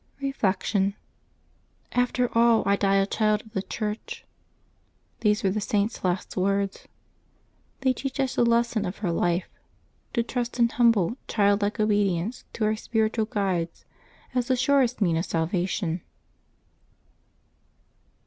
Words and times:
Reflection.—" 0.19 0.95
After 1.91 2.35
all 2.35 2.63
I 2.65 2.75
die 2.75 2.95
a 2.95 3.05
child 3.05 3.41
of 3.41 3.53
the 3.53 3.61
Church." 3.61 4.25
These 5.19 5.43
were 5.43 5.51
the 5.51 5.59
Sainf 5.61 5.95
s 5.95 6.03
last 6.03 6.35
words. 6.35 6.87
They 7.81 7.93
teach 7.93 8.19
us 8.19 8.33
the 8.33 8.43
les 8.43 8.69
son 8.69 8.85
of 8.85 8.97
her 9.05 9.11
life— 9.11 9.47
to 10.15 10.23
trust 10.23 10.57
in 10.57 10.69
humble, 10.69 11.17
childlike 11.27 11.79
obedience 11.79 12.45
to 12.53 12.65
our 12.65 12.75
spiritual 12.75 13.25
guides 13.25 13.85
as 14.33 14.47
the 14.47 14.55
surest 14.55 15.01
means 15.01 15.19
of 15.19 15.25
salvation. 15.25 16.01